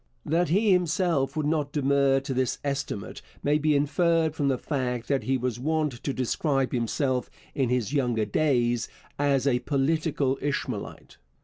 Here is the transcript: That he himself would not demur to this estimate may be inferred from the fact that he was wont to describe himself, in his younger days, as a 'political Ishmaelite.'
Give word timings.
That 0.25 0.49
he 0.49 0.71
himself 0.71 1.37
would 1.37 1.45
not 1.45 1.71
demur 1.71 2.19
to 2.21 2.33
this 2.33 2.57
estimate 2.63 3.21
may 3.43 3.59
be 3.59 3.75
inferred 3.75 4.33
from 4.33 4.47
the 4.47 4.57
fact 4.57 5.07
that 5.09 5.25
he 5.25 5.37
was 5.37 5.59
wont 5.59 6.01
to 6.03 6.11
describe 6.11 6.71
himself, 6.71 7.29
in 7.53 7.69
his 7.69 7.93
younger 7.93 8.25
days, 8.25 8.89
as 9.19 9.45
a 9.45 9.59
'political 9.59 10.39
Ishmaelite.' 10.41 11.17